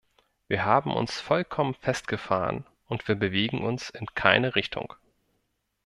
Wir 0.47 0.65
haben 0.65 0.95
uns 0.95 1.19
vollkommen 1.19 1.75
festgefahren, 1.75 2.65
und 2.87 3.07
wir 3.07 3.13
bewegen 3.13 3.61
uns 3.63 3.91
in 3.91 4.07
keine 4.15 4.55
Richtung. 4.55 4.95